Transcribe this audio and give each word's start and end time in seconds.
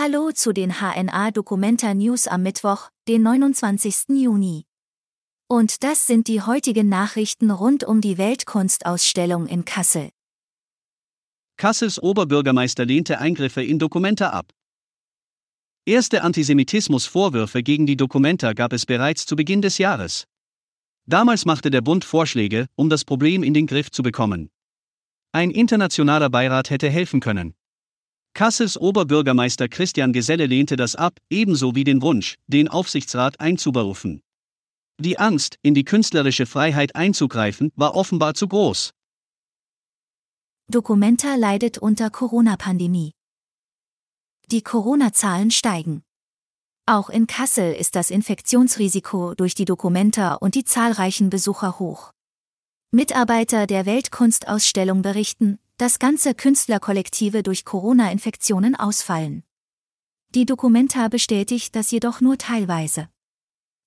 Hallo 0.00 0.30
zu 0.30 0.52
den 0.52 0.74
HNA 0.74 1.32
Documenta 1.32 1.92
News 1.92 2.28
am 2.28 2.44
Mittwoch, 2.44 2.90
den 3.08 3.22
29. 3.22 4.10
Juni. 4.10 4.64
Und 5.48 5.82
das 5.82 6.06
sind 6.06 6.28
die 6.28 6.40
heutigen 6.40 6.88
Nachrichten 6.88 7.50
rund 7.50 7.82
um 7.82 8.00
die 8.00 8.16
Weltkunstausstellung 8.16 9.48
in 9.48 9.64
Kassel. 9.64 10.10
Kassels 11.56 12.00
Oberbürgermeister 12.00 12.84
lehnte 12.84 13.18
Eingriffe 13.18 13.64
in 13.64 13.80
Dokumenta 13.80 14.28
ab. 14.28 14.52
Erste 15.84 16.22
Antisemitismusvorwürfe 16.22 17.64
gegen 17.64 17.86
die 17.86 17.96
Dokumenta 17.96 18.52
gab 18.52 18.72
es 18.72 18.86
bereits 18.86 19.26
zu 19.26 19.34
Beginn 19.34 19.62
des 19.62 19.78
Jahres. 19.78 20.28
Damals 21.06 21.44
machte 21.44 21.72
der 21.72 21.80
Bund 21.80 22.04
Vorschläge, 22.04 22.68
um 22.76 22.88
das 22.88 23.04
Problem 23.04 23.42
in 23.42 23.52
den 23.52 23.66
Griff 23.66 23.90
zu 23.90 24.04
bekommen. 24.04 24.48
Ein 25.32 25.50
internationaler 25.50 26.30
Beirat 26.30 26.70
hätte 26.70 26.88
helfen 26.88 27.18
können. 27.18 27.57
Kassels 28.38 28.80
Oberbürgermeister 28.80 29.66
Christian 29.66 30.12
Geselle 30.12 30.46
lehnte 30.46 30.76
das 30.76 30.94
ab, 30.94 31.18
ebenso 31.28 31.74
wie 31.74 31.82
den 31.82 32.02
Wunsch, 32.02 32.36
den 32.46 32.68
Aufsichtsrat 32.68 33.40
einzuberufen. 33.40 34.22
Die 35.00 35.18
Angst, 35.18 35.56
in 35.62 35.74
die 35.74 35.82
künstlerische 35.82 36.46
Freiheit 36.46 36.94
einzugreifen, 36.94 37.72
war 37.74 37.96
offenbar 37.96 38.34
zu 38.34 38.46
groß. 38.46 38.92
Documenta 40.70 41.34
leidet 41.34 41.78
unter 41.78 42.10
Corona-Pandemie. 42.10 43.10
Die 44.52 44.62
Corona-Zahlen 44.62 45.50
steigen. 45.50 46.04
Auch 46.86 47.10
in 47.10 47.26
Kassel 47.26 47.72
ist 47.72 47.96
das 47.96 48.08
Infektionsrisiko 48.08 49.34
durch 49.34 49.56
die 49.56 49.64
Documenta 49.64 50.34
und 50.34 50.54
die 50.54 50.62
zahlreichen 50.62 51.28
Besucher 51.28 51.80
hoch. 51.80 52.12
Mitarbeiter 52.92 53.66
der 53.66 53.84
Weltkunstausstellung 53.84 55.02
berichten, 55.02 55.58
dass 55.78 56.00
ganze 56.00 56.34
Künstlerkollektive 56.34 57.44
durch 57.44 57.64
Corona-Infektionen 57.64 58.74
ausfallen. 58.74 59.44
Die 60.34 60.44
Documenta 60.44 61.08
bestätigt 61.08 61.74
das 61.76 61.92
jedoch 61.92 62.20
nur 62.20 62.36
teilweise. 62.36 63.08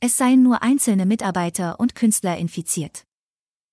Es 0.00 0.16
seien 0.16 0.42
nur 0.42 0.62
einzelne 0.62 1.06
Mitarbeiter 1.06 1.78
und 1.78 1.94
Künstler 1.94 2.38
infiziert. 2.38 3.04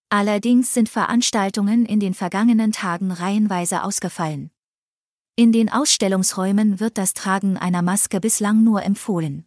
Allerdings 0.10 0.74
sind 0.74 0.90
Veranstaltungen 0.90 1.86
in 1.86 2.02
den 2.02 2.14
vergangenen 2.14 2.74
Tagen 2.74 3.12
reihenweise 3.12 3.84
ausgefallen. 3.84 4.52
In 5.38 5.54
den 5.54 5.72
Ausstellungsräumen 5.72 6.82
wird 6.82 6.98
das 6.98 7.14
Tragen 7.14 7.58
einer 7.58 7.82
Maske 7.82 8.20
bislang 8.20 8.64
nur 8.64 8.84
empfohlen. 8.84 9.46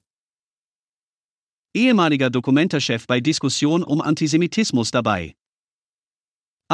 Ehemaliger 1.75 2.31
Dokumentarchef 2.31 3.07
bei 3.07 3.21
Diskussion 3.21 3.83
um 3.83 4.01
Antisemitismus 4.01 4.91
dabei. 4.91 5.37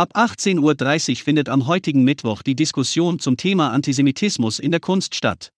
Ab 0.00 0.16
18.30 0.16 1.10
Uhr 1.10 1.24
findet 1.24 1.50
am 1.50 1.66
heutigen 1.66 2.04
Mittwoch 2.04 2.40
die 2.40 2.56
Diskussion 2.56 3.18
zum 3.18 3.36
Thema 3.36 3.70
Antisemitismus 3.70 4.58
in 4.58 4.70
der 4.70 4.80
Kunst 4.80 5.14
statt. 5.14 5.52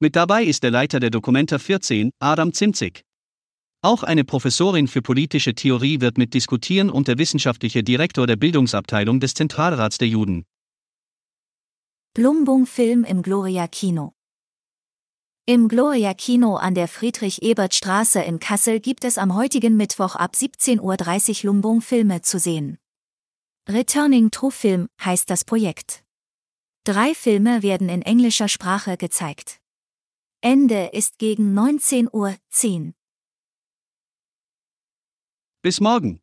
Mit 0.00 0.16
dabei 0.16 0.42
ist 0.42 0.64
der 0.64 0.72
Leiter 0.72 0.98
der 0.98 1.10
Dokumenta 1.10 1.60
14, 1.60 2.10
Adam 2.18 2.52
Zimzig. 2.52 3.04
Auch 3.80 4.02
eine 4.02 4.24
Professorin 4.24 4.88
für 4.88 5.02
politische 5.02 5.54
Theorie 5.54 6.00
wird 6.00 6.18
mit 6.18 6.34
diskutieren 6.34 6.90
und 6.90 7.06
der 7.06 7.18
wissenschaftliche 7.18 7.84
Direktor 7.84 8.26
der 8.26 8.34
Bildungsabteilung 8.34 9.20
des 9.20 9.34
Zentralrats 9.34 9.98
der 9.98 10.08
Juden. 10.08 10.46
Blumbung 12.12 12.66
Film 12.66 13.04
im 13.04 13.22
Gloria 13.22 13.68
Kino. 13.68 14.14
Im 15.46 15.68
Gloria 15.68 16.12
Kino 16.14 16.56
an 16.56 16.74
der 16.74 16.88
Friedrich-Ebert-Straße 16.88 18.20
in 18.20 18.40
Kassel 18.40 18.80
gibt 18.80 19.04
es 19.04 19.16
am 19.16 19.36
heutigen 19.36 19.76
Mittwoch 19.76 20.16
ab 20.16 20.32
17.30 20.34 21.44
Uhr 21.44 21.52
Lumbung 21.52 21.80
Filme 21.82 22.22
zu 22.22 22.40
sehen. 22.40 22.79
Returning 23.68 24.30
to 24.30 24.50
Film 24.50 24.88
heißt 25.04 25.30
das 25.30 25.44
Projekt. 25.44 26.02
Drei 26.84 27.14
Filme 27.14 27.62
werden 27.62 27.88
in 27.88 28.02
englischer 28.02 28.48
Sprache 28.48 28.96
gezeigt. 28.96 29.60
Ende 30.40 30.86
ist 30.92 31.18
gegen 31.18 31.56
19.10 31.56 32.12
Uhr. 32.12 32.94
Bis 35.62 35.80
morgen. 35.80 36.19